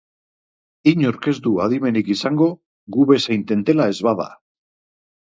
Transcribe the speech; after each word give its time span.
Inork 0.91 1.25
ez 1.31 1.33
du 1.47 1.51
adimenik 1.65 2.09
izango, 2.13 2.47
gu 2.95 3.05
bezain 3.11 3.43
tentela 3.51 3.87
ez 3.93 3.99
bada. 4.09 4.27